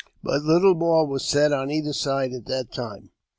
[0.23, 3.11] But little more was said on either side at that time.